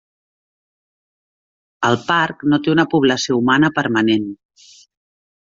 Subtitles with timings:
[1.91, 4.29] El parc no té una població humana permanent.